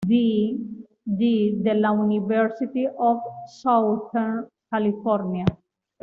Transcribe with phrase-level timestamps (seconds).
[0.03, 0.57] D.
[1.63, 5.45] de la University of Southern California.